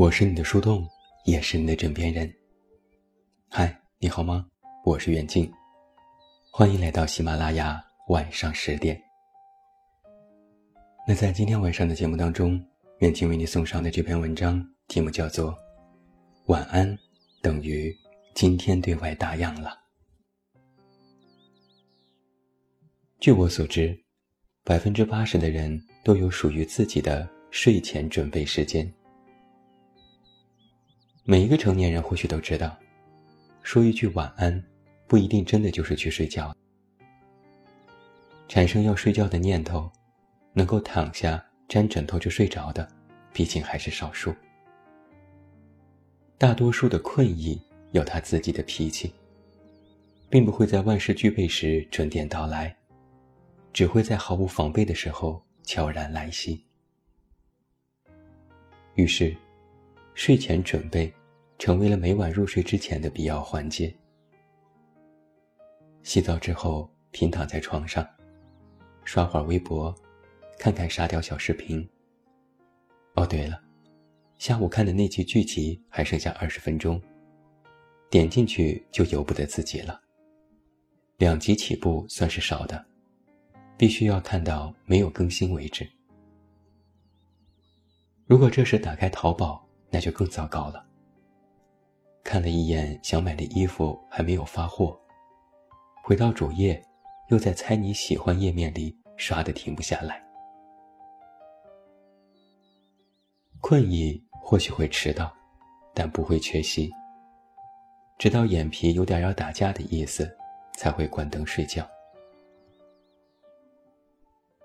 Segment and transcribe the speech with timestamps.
[0.00, 0.88] 我是你的树洞，
[1.26, 2.34] 也是你的枕边人。
[3.50, 4.46] 嗨，你好吗？
[4.82, 5.52] 我是远近，
[6.50, 7.78] 欢迎来到喜马拉雅
[8.08, 8.98] 晚上十点。
[11.06, 12.58] 那在今天晚上的节目当中，
[13.00, 15.52] 远近为你送上的这篇文章题目叫做
[16.46, 16.98] 《晚安
[17.42, 17.94] 等于
[18.34, 19.78] 今天对外打烊了》。
[23.20, 23.94] 据我所知，
[24.64, 28.90] 百分之八十的人都有属于自己的睡前准备时间。
[31.30, 32.76] 每一个成年人或许都知道，
[33.62, 34.60] 说一句晚安，
[35.06, 36.52] 不一定真的就是去睡觉。
[38.48, 39.88] 产生要睡觉的念头，
[40.52, 42.88] 能够躺下沾枕头就睡着的，
[43.32, 44.34] 毕竟还是少数。
[46.36, 49.14] 大多数的困意有他自己的脾气，
[50.28, 52.76] 并不会在万事俱备时准点到来，
[53.72, 56.64] 只会在毫无防备的时候悄然来袭。
[58.96, 59.32] 于是，
[60.14, 61.08] 睡前准备。
[61.60, 63.94] 成为了每晚入睡之前的必要环节。
[66.02, 68.08] 洗澡之后，平躺在床上，
[69.04, 69.94] 刷会儿微博，
[70.58, 71.86] 看看沙雕小视频。
[73.12, 73.60] 哦，对了，
[74.38, 76.98] 下午看的那集剧集还剩下二十分钟，
[78.08, 80.00] 点进去就由不得自己了。
[81.18, 82.82] 两集起步算是少的，
[83.76, 85.86] 必须要看到没有更新为止。
[88.24, 90.86] 如果这时打开淘宝，那就更糟糕了。
[92.30, 94.96] 看了一眼想买的衣服还没有发货，
[96.00, 96.80] 回到主页，
[97.26, 100.22] 又在猜你喜欢页面里刷的停不下来。
[103.60, 105.36] 困意或许会迟到，
[105.92, 106.88] 但不会缺席。
[108.16, 110.32] 直到眼皮有点要打架的意思，
[110.76, 111.84] 才会关灯睡觉。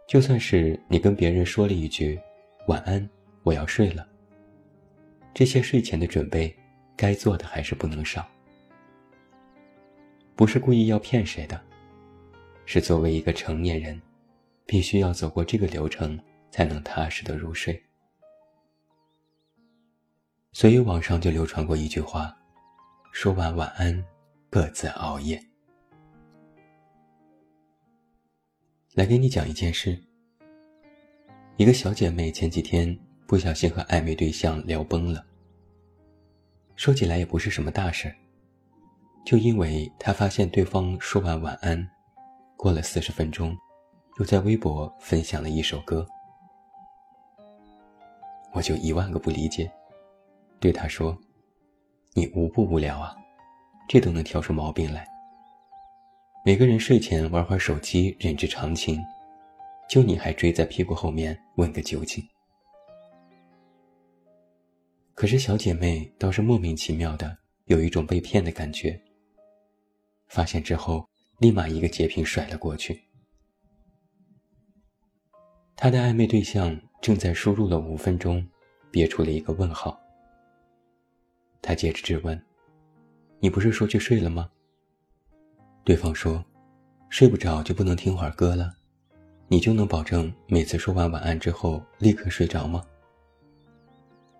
[0.08, 2.22] 就算是你跟别人说了一句
[2.70, 3.09] “晚安，
[3.42, 4.08] 我要睡了”，
[5.34, 6.56] 这些睡前的准备。
[6.96, 8.26] 该做的还是不能少，
[10.36, 11.62] 不是故意要骗谁的，
[12.66, 14.02] 是作为一个成年人，
[14.66, 16.18] 必须要走过这个流程，
[16.52, 17.82] 才能踏实的入睡。
[20.54, 22.36] 所以网上就流传过一句话
[23.12, 24.04] ：“说完晚安，
[24.50, 25.44] 各自熬夜。”
[28.96, 30.02] 来给你讲一件事。
[31.58, 35.26] 一个小姐妹前几天不小心和暧昧对象聊崩了。
[36.75, 38.13] 说起来也不是什么大事
[39.25, 41.90] 就因为他发现对方说完晚安，
[42.56, 43.58] 过了四十分钟，
[44.19, 46.06] 又在微博分享了一首歌，
[48.53, 49.72] 我就一万个不理解，
[50.59, 51.18] 对他说
[52.14, 53.16] ：“你无不无聊啊，
[53.90, 55.08] 这都能挑出毛病来。
[56.46, 59.02] 每个人睡前玩会手机，人之常情，
[59.90, 62.24] 就你还追在屁股后面问个究竟。”
[65.16, 69.02] 可是小姐妹倒是莫名其妙的有一种被骗的感觉。
[70.28, 71.08] 发现之后，
[71.40, 73.02] 立马一个截屏甩了过去。
[75.76, 78.46] 她的暧昧对象正在输入了五分钟，
[78.92, 79.98] 憋出了一个问号。
[81.62, 82.40] 他接着质问
[83.40, 84.50] ：“你不是说去睡了吗？”
[85.84, 86.44] 对方说
[87.09, 88.76] ：“睡不着就不能听会儿歌了？
[89.47, 92.86] 你就能保证每次说完晚安之后立刻睡着吗？”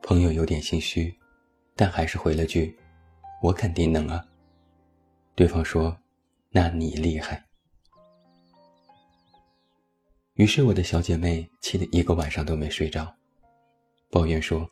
[0.08, 1.12] 朋友有点心虚，
[1.76, 2.78] 但还是回了句
[3.42, 4.24] ：“我肯定能啊。”
[5.34, 5.98] 对方说
[6.54, 7.44] ：“那你厉害。”
[10.38, 13.12] 于是我的小姐妹气得一个晚上都没睡着，
[14.12, 14.70] 抱怨说：“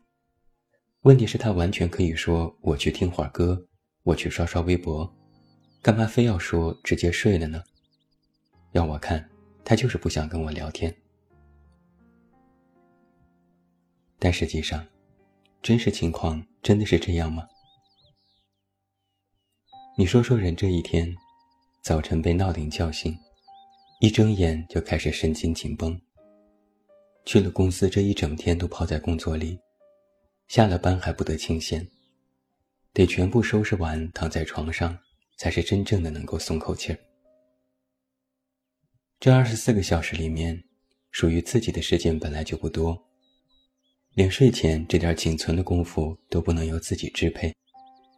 [1.02, 3.60] 问题是，她完全可以说我去听会儿歌，
[4.04, 5.12] 我去刷刷微博，
[5.82, 7.64] 干嘛非要说直接睡了呢？
[8.74, 9.28] 要我看，
[9.66, 10.96] 她就是不想跟我聊天。”
[14.20, 14.86] 但实际上。
[15.64, 17.48] 真实情况真的是这样吗？
[19.98, 21.16] 你说说人这一天，
[21.82, 23.18] 早晨被闹铃叫醒，
[24.02, 25.98] 一睁眼就开始神经紧绷。
[27.24, 29.58] 去了公司这一整天都泡在工作里，
[30.50, 31.90] 下了班还不得清闲，
[32.92, 35.00] 得全部收拾完躺在床上，
[35.38, 37.00] 才是真正的能够松口气儿。
[39.18, 40.62] 这二十四个小时里面，
[41.12, 43.02] 属于自己的时间本来就不多。
[44.16, 47.52] 连睡前这点仅存的功夫都不能由自己支配，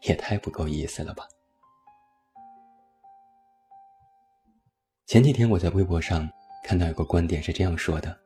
[0.02, 1.26] 也太不够意思了吧？
[5.06, 6.30] 前几天我在微博上
[6.66, 8.18] 看到有个观点是这样说的：“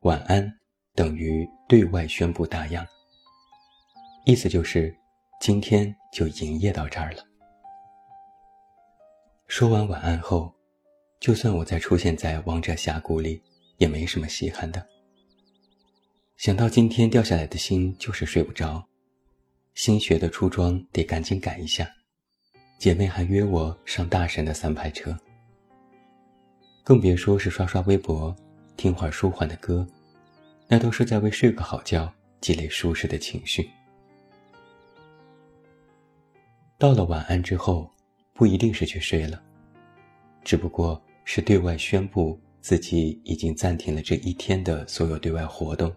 [0.00, 0.50] 晚安
[0.94, 2.86] 等于对外宣布打烊。”
[4.24, 4.96] 意思就是
[5.42, 7.22] 今天就营业到这儿了。
[9.46, 10.50] 说完晚安后，
[11.20, 13.42] 就算我再出现在王者峡谷里，
[13.76, 14.95] 也没什么稀罕的。
[16.36, 18.86] 想到今天掉下来的心就是睡不着，
[19.72, 21.90] 新学的初妆得赶紧改一下。
[22.78, 25.18] 姐妹还约我上大神的三排车，
[26.84, 28.36] 更别说是刷刷微博、
[28.76, 29.86] 听会儿舒缓的歌，
[30.68, 32.12] 那都是在为睡个好觉
[32.42, 33.70] 积累舒适的情绪。
[36.76, 37.90] 到了晚安之后，
[38.34, 39.42] 不一定是去睡了，
[40.44, 45.90] 只不过是对外宣布自己已经暂停了这一天的所有对外活动，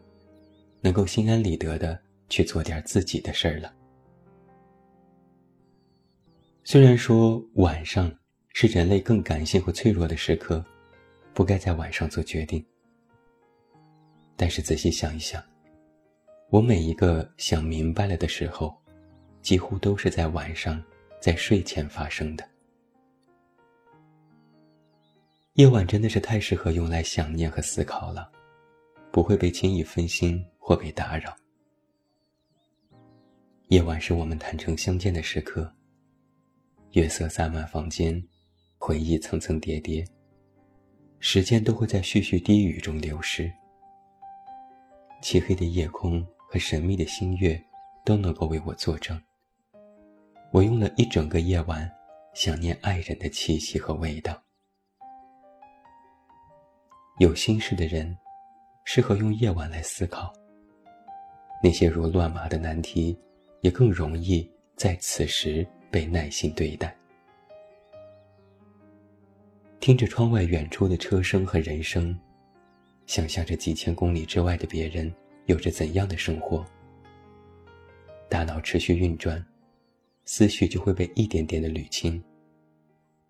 [0.81, 1.99] 能够心安理得的
[2.29, 3.73] 去做点自己的事儿了。
[6.63, 8.11] 虽然说晚上
[8.53, 10.63] 是人类更感性和脆弱的时刻，
[11.33, 12.63] 不该在晚上做决定，
[14.35, 15.43] 但是仔细想一想，
[16.49, 18.75] 我每一个想明白了的时候。
[19.41, 20.83] 几乎都是在晚上，
[21.21, 22.45] 在睡前发生的。
[25.53, 28.29] 夜晚真的是太适合用来想念和思考了，
[29.13, 31.35] 不会被轻易分心或被打扰。
[33.69, 35.73] 夜晚是我们坦诚相见的时刻。
[36.91, 38.23] 月色洒满房间，
[38.77, 40.05] 回忆层层叠叠，
[41.17, 43.51] 时间都会在絮絮低语中流失。
[45.23, 47.59] 漆黑的夜空和神秘的星月，
[48.05, 49.19] 都能够为我作证。
[50.51, 51.91] 我用了一整个夜晚，
[52.35, 54.39] 想念爱人的气息和味道。
[57.17, 58.15] 有心事的人，
[58.83, 60.31] 适合用夜晚来思考。
[61.61, 63.17] 那些如乱麻的难题，
[63.61, 66.95] 也更容易在此时被耐心对待。
[69.79, 72.17] 听着窗外远处的车声和人声，
[73.05, 75.13] 想象着几千公里之外的别人
[75.45, 76.65] 有着怎样的生活，
[78.29, 79.43] 大脑持续运转。
[80.25, 82.23] 思绪就会被一点点的捋清，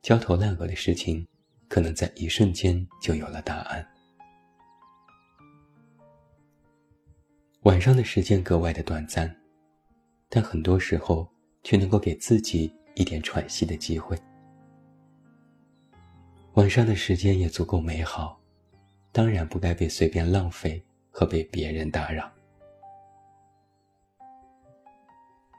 [0.02, 1.26] 焦头烂额的事情，
[1.70, 3.88] 可能在一瞬间就有了答案。
[7.64, 9.34] 晚上的时间格外的短暂，
[10.30, 11.28] 但很多时候
[11.64, 14.18] 却能够给自己一点喘息的机会。
[16.54, 18.40] 晚上的时间也足够美好，
[19.12, 22.32] 当然不该被随便浪费和被别人打扰。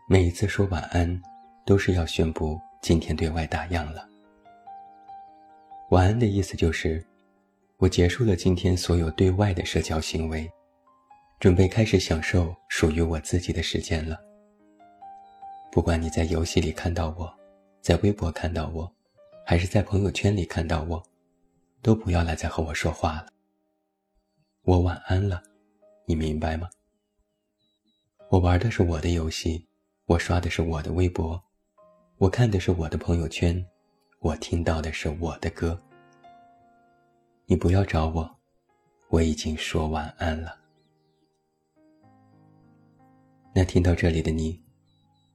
[0.09, 1.21] 每一次说晚安。
[1.67, 4.09] 都是要宣布今天对外打烊了。
[5.91, 7.05] 晚安的意思就是，
[7.77, 10.51] 我结束了今天所有对外的社交行为，
[11.41, 14.21] 准备开始享受属于我自己的时间了。
[15.73, 17.35] 不管你在游戏里看到我，
[17.81, 18.95] 在微博看到我，
[19.43, 21.03] 还是在朋友圈里看到我，
[21.81, 23.29] 都不要来再和我说话了。
[24.65, 25.43] 我晚安了，
[26.05, 26.69] 你明白吗？
[28.29, 29.67] 我玩的是我的游戏，
[30.05, 31.43] 我刷的是我的微博。
[32.19, 33.65] 我看的是我的朋友圈，
[34.19, 35.81] 我听到的是我的歌。
[37.47, 38.31] 你不要找我，
[39.09, 40.60] 我已经说晚安了。
[43.53, 44.63] 那听到这里的你，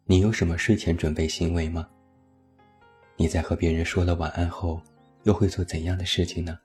[0.06, 1.85] 你有什么睡前准备行为吗？
[3.17, 4.81] 你在和别人说了晚安后，
[5.23, 6.57] 又会做怎样的事情呢？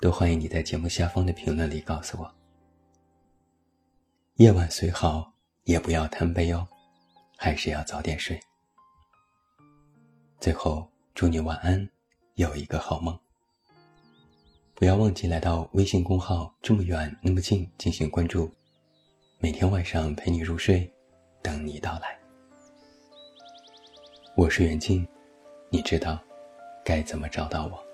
[0.00, 2.34] 都欢迎你在节目下方的评论里告诉我。
[4.36, 5.30] 夜晚虽好，
[5.64, 6.66] 也不要贪杯哦，
[7.36, 8.40] 还是要早点睡。
[10.40, 11.86] 最后，祝你晚安，
[12.36, 13.18] 有一个好梦。
[14.74, 18.50] 不要忘记来到微信公号“这么远那么近”进行关注，
[19.40, 20.92] 每天晚上陪你入睡，
[21.40, 22.18] 等你到来。
[24.34, 25.06] 我是袁静，
[25.70, 26.20] 你知道
[26.84, 27.87] 该怎么找到我。